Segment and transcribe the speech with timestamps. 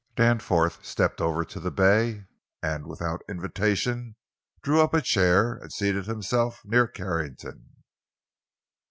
[0.15, 2.25] Danforth stepped over to the bay,
[2.63, 4.15] and without invitation
[4.63, 7.83] drew up a chair and seated himself near Carrington.